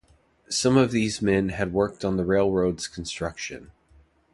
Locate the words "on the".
2.03-2.25